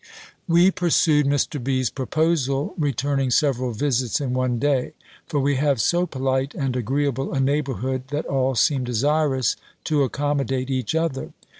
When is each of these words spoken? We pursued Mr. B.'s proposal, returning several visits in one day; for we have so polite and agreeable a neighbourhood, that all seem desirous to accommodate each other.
We 0.47 0.71
pursued 0.71 1.27
Mr. 1.27 1.63
B.'s 1.63 1.91
proposal, 1.91 2.73
returning 2.75 3.29
several 3.29 3.71
visits 3.71 4.19
in 4.19 4.33
one 4.33 4.57
day; 4.57 4.93
for 5.27 5.39
we 5.39 5.57
have 5.57 5.79
so 5.79 6.07
polite 6.07 6.55
and 6.55 6.75
agreeable 6.75 7.33
a 7.33 7.39
neighbourhood, 7.39 8.07
that 8.07 8.25
all 8.25 8.55
seem 8.55 8.83
desirous 8.83 9.57
to 9.83 10.01
accommodate 10.01 10.71
each 10.71 10.95
other. 10.95 11.33